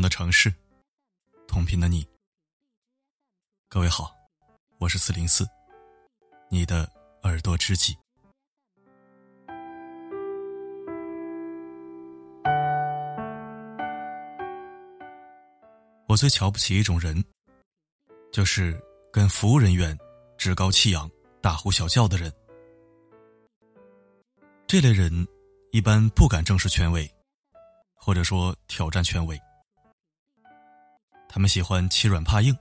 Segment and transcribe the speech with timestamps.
[0.00, 0.52] 的城市，
[1.46, 2.06] 同频的你。
[3.68, 4.14] 各位好，
[4.78, 5.46] 我是四零四，
[6.48, 6.90] 你的
[7.22, 7.96] 耳朵知己。
[16.06, 17.24] 我最瞧不起一种人，
[18.32, 18.76] 就是
[19.12, 19.96] 跟服务人员
[20.36, 21.08] 趾高气扬、
[21.40, 22.32] 大呼小叫的人。
[24.66, 25.26] 这类人
[25.70, 27.08] 一般不敢正视权威，
[27.94, 29.40] 或者说挑战权威。
[31.32, 32.52] 他们喜欢欺软怕硬，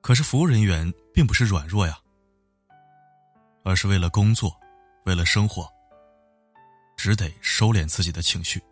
[0.00, 1.98] 可是服务人员并不是软弱呀，
[3.64, 4.56] 而是为了工作，
[5.04, 5.68] 为了生活，
[6.96, 8.62] 只得收敛自己的情绪。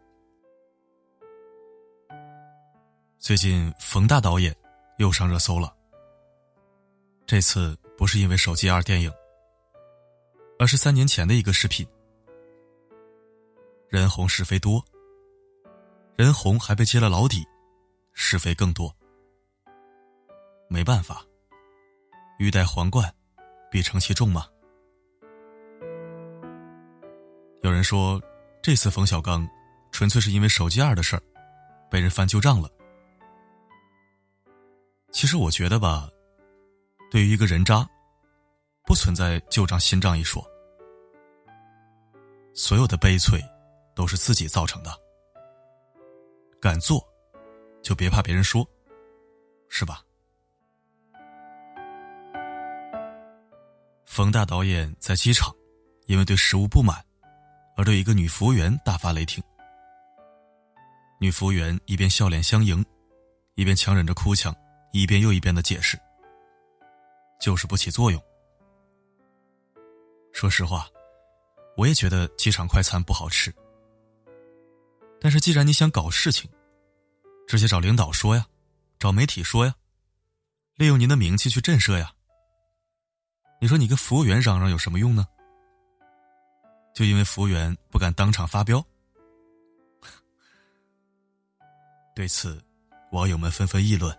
[3.19, 4.55] 最近，冯大导演
[4.98, 5.77] 又上热搜了。
[7.27, 9.12] 这次不是因为《手机二》电影，
[10.56, 11.84] 而是三年前的一个视频。
[13.89, 14.84] 人红是非多，
[16.14, 17.45] 人红还被揭了老底，
[18.12, 18.94] 是非更多。
[20.69, 21.25] 没办法，
[22.39, 23.12] 欲戴皇冠，
[23.70, 24.47] 必承其重嘛。
[27.62, 28.20] 有人说，
[28.62, 29.48] 这次冯小刚
[29.92, 31.22] 纯粹是因为《手机二》的事儿，
[31.91, 32.70] 被人翻旧账了。
[35.12, 36.08] 其实我觉得吧，
[37.11, 37.84] 对于一个人渣，
[38.86, 40.42] 不存在旧账新账一说。
[42.55, 43.42] 所有的悲催，
[43.95, 44.91] 都是自己造成的。
[46.61, 47.05] 敢做，
[47.83, 48.69] 就别怕别人说，
[49.69, 50.03] 是吧？
[54.05, 55.55] 冯大导演在机场，
[56.06, 57.05] 因为对食物不满，
[57.77, 59.42] 而对一个女服务员大发雷霆。
[61.20, 62.84] 女服务员一边笑脸相迎，
[63.55, 64.55] 一边强忍着哭腔。
[64.92, 65.97] 一遍又一遍的解释，
[67.41, 68.20] 就是不起作用。
[70.33, 70.89] 说实话，
[71.77, 73.55] 我也觉得机场快餐不好吃。
[75.20, 76.51] 但是既然你想搞事情，
[77.50, 78.46] 直接找领导说呀，
[78.96, 79.74] 找媒体说呀，
[80.77, 82.12] 利用您的名气去震慑呀。
[83.61, 85.27] 你说你跟服务员嚷嚷有什么用呢？
[86.94, 88.80] 就因为服务员不敢当场发飙。
[92.14, 92.62] 对此，
[93.11, 94.17] 网友们纷纷议论。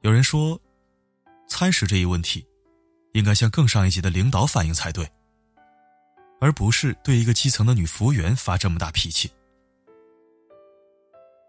[0.00, 0.60] 有人说，
[1.46, 2.44] 餐食这一问题，
[3.12, 5.08] 应该向更上一级的领导反映才对，
[6.40, 9.30] 而不是对一个基层的女服务员发这么大脾气。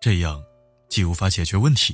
[0.08, 0.42] 这样
[0.88, 1.94] 既无法解决问题，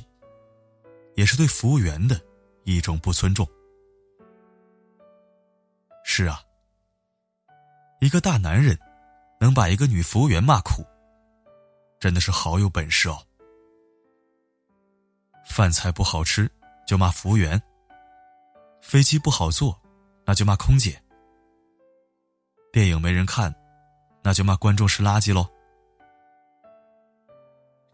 [1.16, 2.16] 也是对服务员的
[2.62, 3.44] 一种不尊重。
[6.04, 6.40] 是啊，
[8.00, 8.78] 一个大男人
[9.40, 10.84] 能把一个女服务员骂哭，
[11.98, 13.20] 真的是好有本事哦。
[15.44, 16.48] 饭菜不好吃
[16.86, 17.60] 就骂服务员，
[18.80, 19.76] 飞机不好坐
[20.24, 21.02] 那就骂空姐，
[22.72, 23.52] 电影没人看
[24.22, 25.44] 那就骂观众是垃圾喽。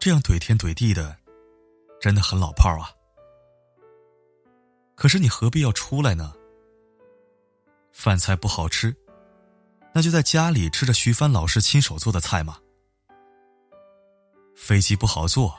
[0.01, 1.15] 这样怼天怼地的，
[1.99, 2.89] 真的很老炮啊。
[4.95, 6.33] 可是你何必要出来呢？
[7.91, 8.97] 饭菜不好吃，
[9.93, 12.57] 那就在家里吃着徐帆老师亲手做的菜嘛。
[14.55, 15.55] 飞机不好坐。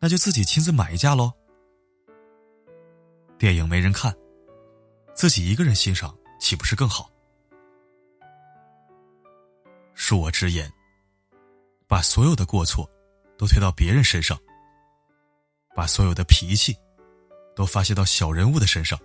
[0.00, 1.30] 那就自己亲自买一架喽。
[3.36, 4.16] 电影没人看，
[5.14, 7.10] 自己一个人欣赏，岂不是更好？
[9.94, 10.72] 恕我直言，
[11.86, 12.88] 把所有的过错
[13.38, 14.38] 都推到别人身上，
[15.74, 16.76] 把所有的脾气
[17.54, 18.98] 都发泄到小人物的身上，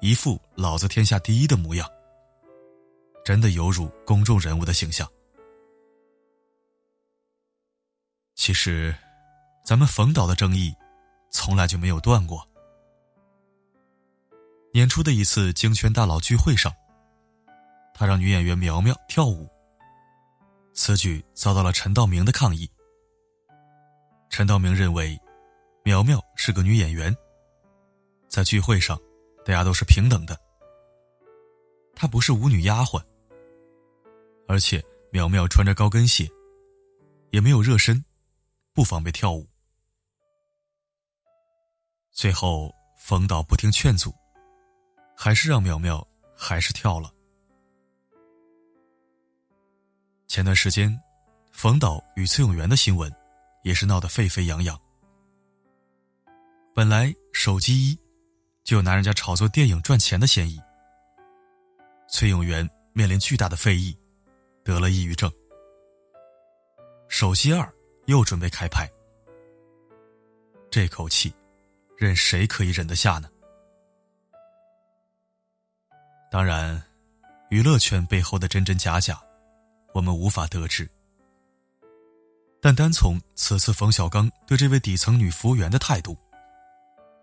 [0.00, 1.88] 一副老子天下第一的模样，
[3.24, 5.06] 真的有辱公众人物的形象。
[8.34, 8.94] 其实。
[9.66, 10.72] 咱们冯导的争议，
[11.28, 12.46] 从来就没有断过。
[14.72, 16.72] 年初的一次京圈大佬聚会上，
[17.92, 19.50] 他让女演员苗苗跳舞，
[20.72, 22.70] 此举遭到了陈道明的抗议。
[24.36, 25.18] 陈道明认为，
[25.82, 27.10] 苗苗是个女演员，
[28.28, 28.94] 在聚会上，
[29.46, 30.38] 大家都是平等的，
[31.94, 33.02] 她不是舞女丫鬟，
[34.46, 36.28] 而且苗苗穿着高跟鞋，
[37.30, 38.04] 也没有热身，
[38.74, 39.48] 不方便跳舞。
[42.10, 44.14] 最后，冯导不听劝阻，
[45.16, 46.06] 还是让苗苗
[46.36, 47.10] 还是跳了。
[50.26, 50.94] 前段时间，
[51.52, 53.10] 冯导与崔永元的新闻
[53.66, 54.80] 也是闹得沸沸扬扬。
[56.72, 57.98] 本来手机一
[58.62, 60.62] 就有拿人家炒作电影赚钱的嫌疑，
[62.08, 63.98] 崔永元面临巨大的非议，
[64.62, 65.28] 得了抑郁症。
[67.08, 67.68] 手机二
[68.04, 68.88] 又准备开拍，
[70.70, 71.34] 这口气。
[71.98, 73.28] 任谁可以忍得下呢？
[76.30, 76.80] 当然，
[77.48, 79.18] 娱乐圈背后的真真假假，
[79.92, 80.88] 我们无法得知。
[82.66, 86.18] 但单从此次冯小刚对这位底层女服务员的态度，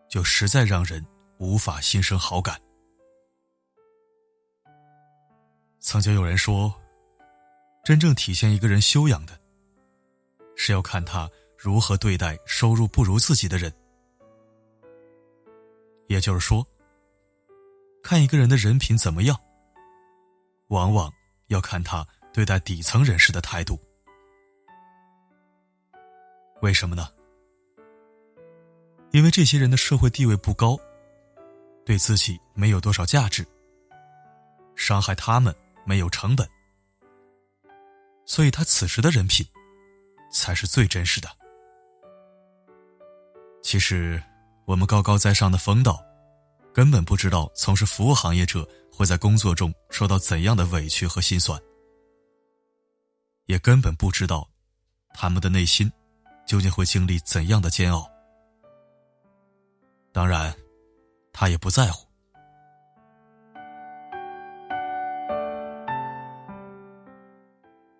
[0.07, 1.06] 就实在让人
[1.38, 2.57] 无法心生好感。
[5.81, 6.74] 曾经有人说，
[7.84, 9.38] 真正体现一个人修养的，
[10.56, 13.69] 是要看他如何对待收入不如自己的人。
[16.07, 16.66] 也就是说，
[18.01, 19.38] 看一个人的人品怎么样，
[20.69, 21.12] 往往
[21.48, 23.78] 要看他对待底层人士的态度。
[26.63, 27.10] 为什么呢？
[29.12, 30.80] 因为这些人的社会地位不高，
[31.86, 33.45] 对自己没有多少价值，
[34.74, 35.54] 伤害他们
[35.86, 36.50] 没有成本，
[38.25, 39.45] 所以他此时的人品
[40.31, 41.27] 才是最真实的。
[43.62, 44.24] 其实，
[44.63, 46.01] 我们高高在上的风道，
[46.74, 51.62] 根本不知道从事服务行业者会在工作中受到怎样的委屈和心酸，
[53.48, 54.50] 也根本不知道
[55.13, 55.92] 他们的内心。
[56.45, 58.10] 究竟会经历怎样的煎熬？
[60.12, 60.54] 当然，
[61.31, 62.07] 他也不在乎。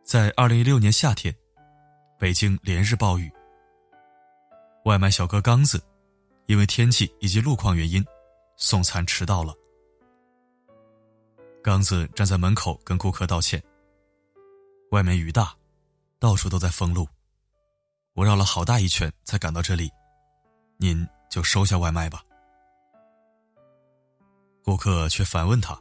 [0.04, 1.36] 在二零一六年夏天，
[2.19, 3.31] 北京连日暴雨，
[4.86, 5.84] 外卖小哥刚子
[6.46, 8.06] 因为天气以及路况原因，
[8.56, 9.56] 送餐迟到了。
[11.63, 13.63] 刚子站在门口跟顾客道歉。
[14.92, 15.56] 外面雨大，
[16.19, 17.07] 到处都在封路。
[18.15, 19.92] 我绕了好大一圈才赶到这里，
[20.77, 22.24] 您就收下外卖吧。
[24.63, 25.77] 顾客却反问他：“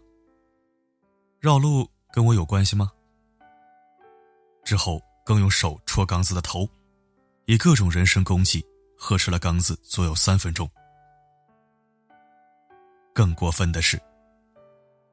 [1.38, 2.90] 绕路跟我有关系吗？”
[4.64, 6.68] 之后更用手戳刚子的头，
[7.44, 8.64] 以各种人身攻击
[8.96, 10.68] 呵斥了刚子足有三分钟。
[13.14, 14.00] 更过分的是，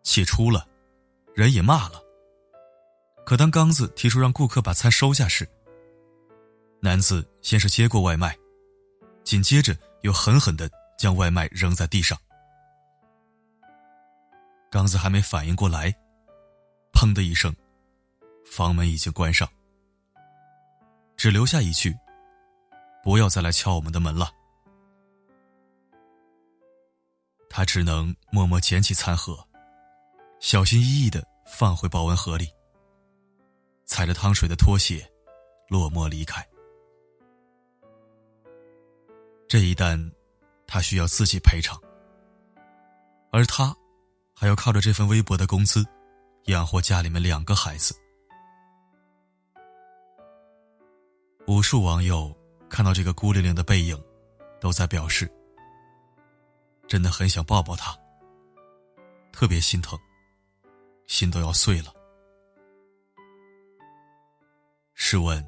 [0.04, 0.66] 气出了，
[1.36, 2.02] 人也骂了。
[3.26, 5.48] 可当刚子提出让顾客把餐收下时，
[6.82, 8.34] 男子先是接过外卖，
[9.24, 12.18] 紧接着又狠狠的将外卖扔在地上。
[14.72, 15.94] 刚子还没反应过来，
[16.94, 17.54] 砰的一声，
[18.46, 19.50] 房门已经关上，
[21.18, 21.94] 只留下一句
[23.04, 24.32] ：“不要再来敲我们的门了。”
[27.50, 29.46] 他只能默默捡起餐盒，
[30.40, 32.48] 小心翼翼的放回保温盒里，
[33.86, 35.06] 踩着汤水的拖鞋，
[35.68, 36.48] 落寞离开。
[39.50, 40.00] 这一单，
[40.68, 41.76] 他需要自己赔偿，
[43.32, 43.76] 而他
[44.36, 45.84] 还要靠着这份微薄的工资
[46.46, 47.96] 养活家里面两个孩子。
[51.48, 52.32] 无数网友
[52.70, 54.00] 看到这个孤零零的背影，
[54.62, 55.28] 都在表示：
[56.88, 57.98] 真的很想抱抱他，
[59.32, 59.98] 特别心疼，
[61.08, 61.92] 心都要碎了。
[64.94, 65.44] 试问，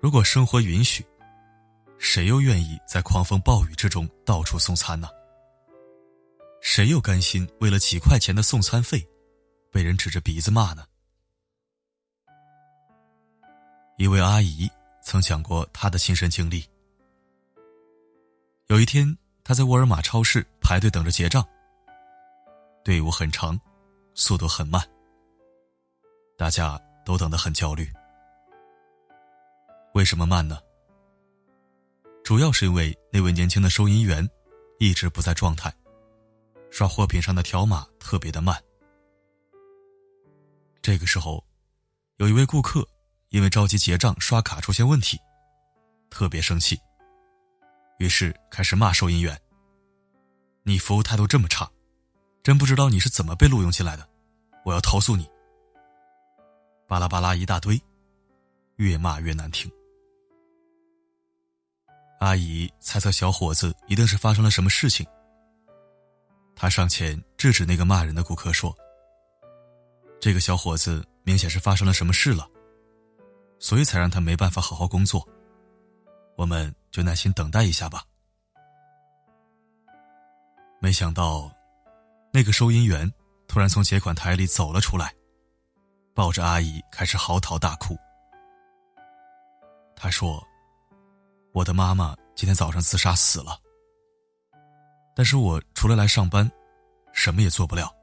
[0.00, 1.04] 如果生活允许？
[2.04, 5.08] 谁又愿意在狂风暴雨之中到处送餐呢？
[6.60, 9.04] 谁又甘心为了几块钱的送餐费，
[9.72, 10.84] 被人指着鼻子骂呢？
[13.96, 14.70] 一位阿姨
[15.02, 16.68] 曾讲过她的亲身经历。
[18.66, 21.42] 有一天，她在沃尔玛超市排队等着结账，
[22.84, 23.58] 队伍很长，
[24.14, 24.86] 速度很慢，
[26.36, 27.90] 大家都等得很焦虑。
[29.94, 30.60] 为什么慢呢？
[32.34, 34.28] 主要是因为那位年轻的收银员
[34.80, 35.72] 一直不在状态，
[36.68, 38.60] 刷货品上的条码特别的慢。
[40.82, 41.44] 这个时候，
[42.16, 42.84] 有一位顾客
[43.28, 45.16] 因为着急结账刷卡出现问题，
[46.10, 46.76] 特别生气，
[48.00, 49.40] 于是开始骂收银员
[50.66, 51.70] ：“你服务态度这么差，
[52.42, 54.08] 真不知道你是怎么被录用进来的，
[54.64, 55.24] 我要投诉你。”
[56.88, 57.80] 巴拉巴拉一大堆，
[58.74, 59.70] 越骂越难听。
[62.24, 65.06] 阿姨猜测小伙子一定是发生了什么事情，
[66.56, 68.74] 她上前制止那个骂人的顾客说
[70.18, 72.48] ：“这个小伙子明显是发生了什么事了，
[73.58, 75.22] 所以才让他没办法好好工作，
[76.34, 78.02] 我们就耐心等待一下吧。”
[80.80, 81.52] 没想到，
[82.32, 83.12] 那个收银员
[83.46, 85.14] 突然从结款台里走了出来，
[86.14, 87.94] 抱着阿姨开始嚎啕大哭。
[89.94, 90.42] 他说。
[91.54, 93.56] 我的妈妈今天早上自杀死了，
[95.14, 96.50] 但是我除了来上班，
[97.12, 97.94] 什么也做不了，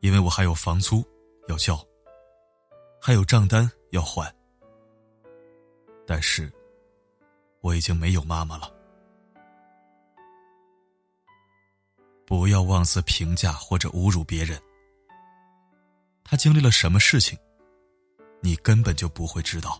[0.00, 1.04] 因为我还有房租
[1.48, 1.78] 要交，
[2.98, 4.34] 还有账单要还。
[6.06, 6.50] 但是，
[7.60, 8.72] 我已经没有妈妈了。
[12.24, 14.58] 不要妄自评价或者侮辱别人，
[16.24, 17.38] 他经历了什么事情，
[18.40, 19.78] 你根本就不会知道。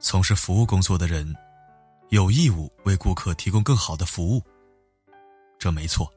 [0.00, 1.36] 从事服务工作的人
[2.08, 4.42] 有义务为顾客提供更好的服务，
[5.58, 6.10] 这没错。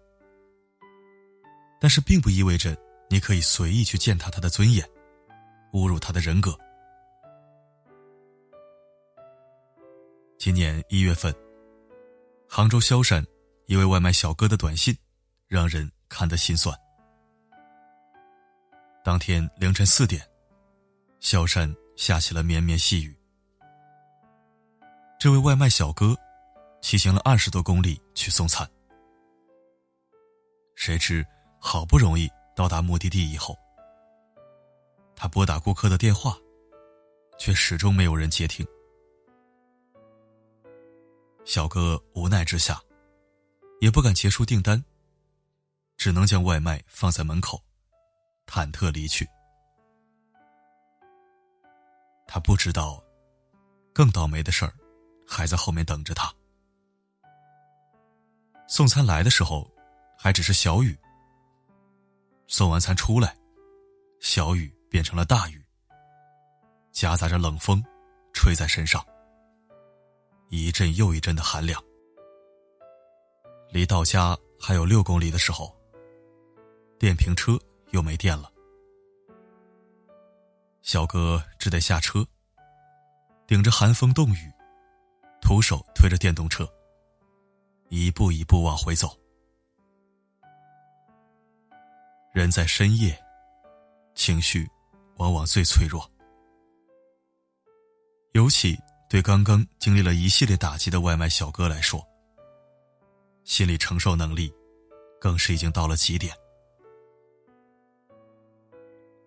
[1.80, 2.76] 但是并不意味着
[3.10, 4.90] 你可以随意去践踏他的尊严，
[5.74, 6.58] 侮辱他的人格。
[10.38, 11.34] 今年一月份，
[12.48, 13.24] 杭州萧山
[13.66, 14.98] 一位外卖小哥的短信，
[15.48, 16.74] 让人看得心酸。
[19.04, 20.26] 当天凌晨四点，
[21.20, 23.16] 萧山下起了绵绵细雨。
[25.24, 26.14] 这位外卖小哥
[26.82, 28.70] 骑行了二十多公里去送餐，
[30.76, 31.26] 谁知
[31.62, 33.58] 好不容易到达目的地以后，
[35.16, 36.38] 他拨打顾客的电话，
[37.40, 38.68] 却始终没有人接听。
[41.46, 42.78] 小哥无奈之下，
[43.80, 44.84] 也不敢结束订单，
[45.96, 47.64] 只能将外卖放在门口。
[48.46, 49.26] 忐忑离去，
[52.28, 53.02] 他不知道，
[53.94, 54.74] 更倒霉的事儿
[55.28, 56.34] 还在后面等着他。
[58.68, 59.70] 送餐来的时候，
[60.18, 60.94] 还只是小雨；
[62.48, 63.36] 送完餐出来，
[64.20, 65.64] 小雨变成了大雨，
[66.92, 67.84] 夹杂着冷风，
[68.34, 69.06] 吹在身上，
[70.50, 71.84] 一阵又一阵的寒凉。
[73.70, 75.76] 离到家还有六公里的时候，
[77.00, 77.60] 电瓶车。
[77.92, 78.52] 又没电了，
[80.82, 82.26] 小哥只得下车，
[83.46, 84.52] 顶着寒风冻雨，
[85.44, 86.66] 徒手推着电动车，
[87.90, 89.10] 一步一步往回走。
[92.34, 93.16] 人在深夜，
[94.16, 94.66] 情绪
[95.18, 96.10] 往往最脆弱，
[98.32, 102.02] 尤其对刚刚经历了一系列打击的外卖小哥来说，
[103.44, 104.52] 心理承受能力
[105.20, 106.34] 更是已经到了极点。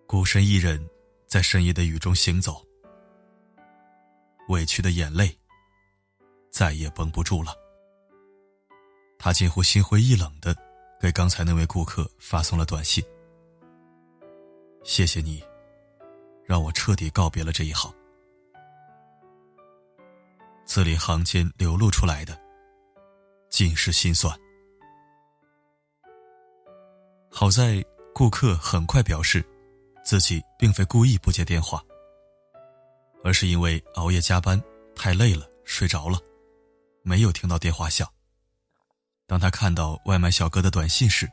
[0.07, 0.83] 孤身一人
[1.27, 2.65] 在深夜的雨中行走，
[4.49, 5.37] 委屈的眼泪
[6.51, 7.55] 再也绷不住了。
[9.19, 10.55] 他近乎心灰意冷的
[10.99, 13.03] 给刚才那位顾客发送了短信
[14.83, 15.43] ：“谢谢你，
[16.45, 17.93] 让我彻底告别了这一行。”
[20.65, 22.39] 字里行间流露出来的
[23.49, 24.37] 尽是心酸。
[27.29, 29.45] 好在顾客很快表示。
[30.07, 31.83] 自己并非故意不接电话，
[33.25, 34.57] 而是因为熬夜加班
[34.95, 36.17] 太累了，睡着了，
[37.07, 38.05] 没有听到电话响。
[39.25, 41.25] 当他看到外卖小哥的短信时，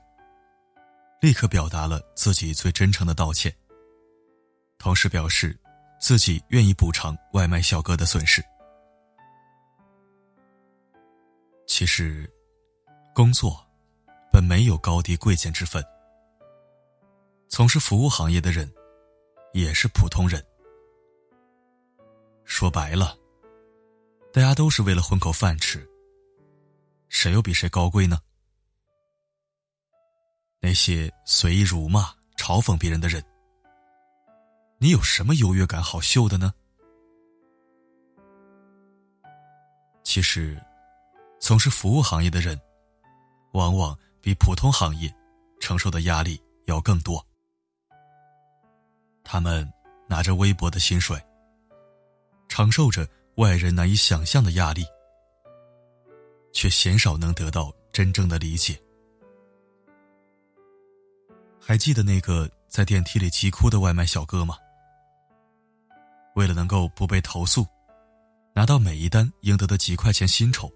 [1.20, 3.52] 立刻表达了自己最真诚的道歉，
[4.78, 5.58] 同时表示
[6.00, 8.40] 自己愿意补偿外卖小哥的损失。
[11.66, 12.32] 其实，
[13.12, 13.60] 工作
[14.30, 15.84] 本没有高低贵贱之分。
[17.48, 18.72] 从事服务行业的人，
[19.52, 20.40] 也是普通人。
[22.44, 23.18] 说白了，
[24.34, 25.88] 大家都是为了混口饭吃。
[27.08, 28.18] 谁又比谁高贵呢？
[30.58, 33.24] 那些随意辱骂、嘲讽别人的人，
[34.78, 36.52] 你有什么优越感好秀的呢？
[40.02, 40.60] 其实，
[41.38, 42.60] 从事服务行业的人，
[43.52, 45.14] 往往比普通行业
[45.60, 47.24] 承受的压力要更多。
[49.22, 49.72] 他们
[50.08, 51.24] 拿着微薄的薪水，
[52.48, 54.84] 承受着外人难以想象的压力，
[56.52, 58.78] 却鲜少能得到真正的理解。
[61.60, 64.56] 还记得那个在电梯里急哭的外卖小哥吗？
[66.34, 67.66] 为了能够不被投诉，
[68.54, 70.72] 拿到每一单应得的几块钱薪酬，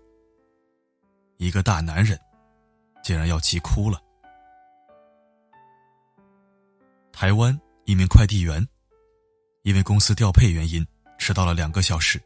[1.36, 2.18] 一个大男人
[3.02, 4.00] 竟然要急哭了。
[7.12, 7.58] 台湾。
[7.84, 8.62] 一名快递员，
[9.62, 10.86] 因为公司调配原因
[11.16, 12.22] 迟到了两个小时，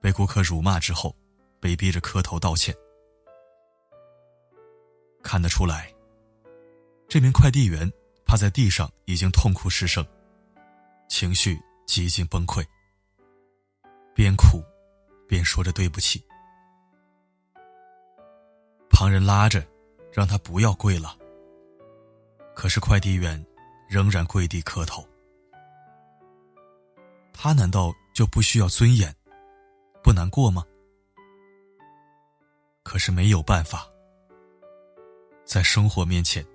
[0.00, 1.14] 被顾客辱骂之后，
[1.60, 2.74] 被逼着磕头道歉。
[5.22, 5.92] 看得出来，
[7.08, 7.90] 这名快递员
[8.24, 10.06] 趴在地上已经痛哭失声，
[11.08, 12.64] 情绪几近崩溃，
[14.14, 14.62] 边哭
[15.28, 16.24] 边说着对不起。
[18.90, 19.66] 旁人拉着，
[20.12, 21.16] 让他不要跪了，
[22.54, 23.44] 可是快递员。
[23.88, 25.06] 仍然跪地磕头，
[27.32, 29.14] 他难道就不需要尊严，
[30.06, 30.64] 不难过吗？
[32.84, 33.90] 可是没有办法，
[35.44, 36.46] 在生活面前，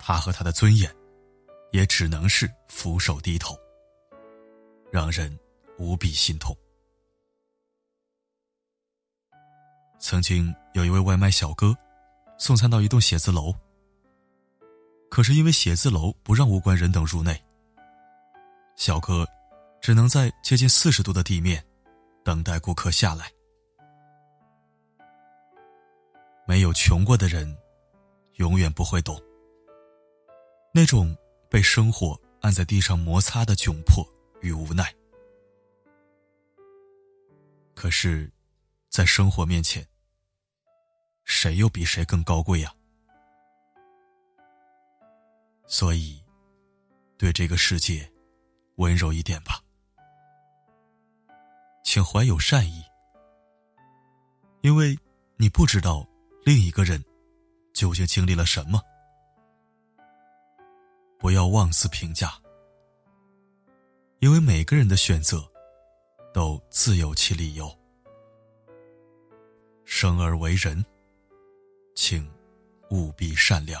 [0.00, 0.92] 他和他的尊严，
[1.70, 3.56] 也只能是俯首低头，
[4.90, 5.38] 让人
[5.78, 6.56] 无比心痛。
[10.00, 11.72] 曾经有一位外卖小哥，
[12.36, 13.54] 送餐到一栋写字楼。
[15.08, 17.40] 可是因为写字楼不让无关人等入内，
[18.74, 19.24] 小哥
[19.80, 21.64] 只能在接近四十度的地面
[22.26, 23.30] 等待顾客下来。
[26.44, 27.56] 没有穷过的人，
[28.38, 29.16] 永远不会懂
[30.74, 31.16] 那种
[31.48, 34.04] 被生活按在地上摩擦的窘迫
[34.40, 34.92] 与无奈。
[37.76, 38.28] 可是，
[38.88, 39.86] 在生活面前，
[41.24, 42.74] 谁又比谁更高贵呀？
[45.68, 46.20] 所以，
[47.16, 48.12] 对这个世界
[48.78, 49.62] 温柔一点吧。
[51.86, 52.82] 请怀有善意，
[54.60, 54.98] 因为
[55.36, 56.04] 你不知道
[56.44, 57.02] 另一个人
[57.72, 58.82] 究竟经历了什么。
[61.16, 62.34] 不要妄自评价，
[64.18, 65.40] 因为每个人的选择
[66.34, 67.72] 都自有其理由。
[69.84, 70.84] 生而为人，
[71.94, 72.28] 请
[72.90, 73.80] 务必善良。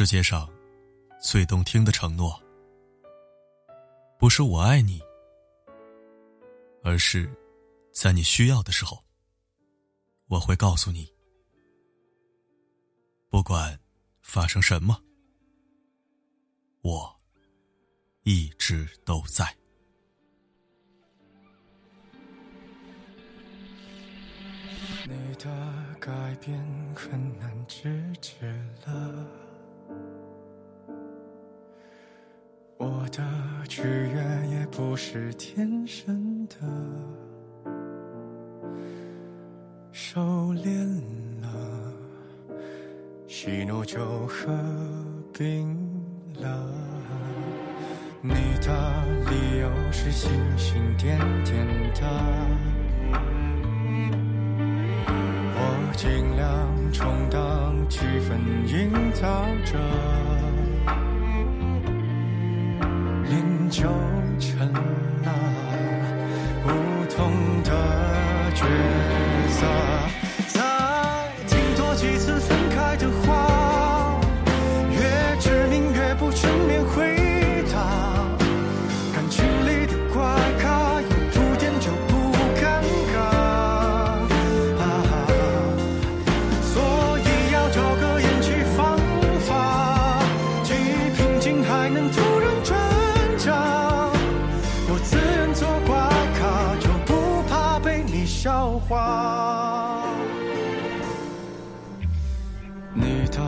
[0.00, 0.50] 世界上
[1.20, 2.42] 最动听的承诺，
[4.18, 4.98] 不是我爱你，
[6.82, 7.30] 而是
[7.92, 9.04] 在你需要的时候，
[10.28, 11.06] 我会告诉你，
[13.28, 13.78] 不管
[14.22, 14.98] 发生什么，
[16.80, 17.14] 我
[18.22, 19.54] 一直都在。
[25.06, 26.58] 你的改变
[26.96, 28.46] 很难制止
[28.86, 29.49] 了。
[32.82, 33.22] 我的
[33.68, 36.56] 取悦也不是天生的，
[39.92, 40.18] 收
[40.54, 41.02] 敛
[41.42, 41.48] 了，
[43.26, 44.50] 喜怒就合
[45.30, 45.68] 并
[46.40, 46.66] 了。
[48.22, 52.00] 你的理由是星星点点的，
[55.52, 59.46] 我尽量充当气氛营造
[63.80, 64.09] 就
[102.92, 103.38] 你的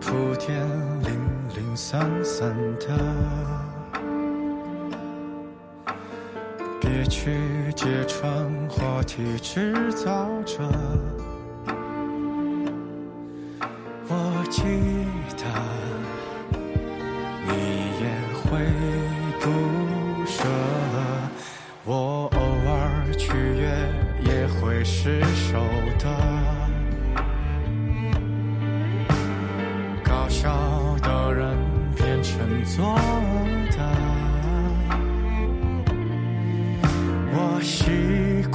[0.00, 0.60] 铺垫
[1.02, 1.10] 零
[1.56, 2.86] 零散散的，
[6.80, 10.58] 别去揭穿话题制造者。
[14.08, 14.62] 我记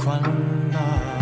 [0.06, 1.15] 关了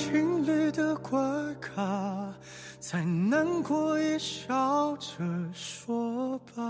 [0.00, 1.20] 情侣的怪
[1.60, 2.32] 咖，
[2.78, 5.18] 再难过也笑着
[5.52, 6.62] 说吧。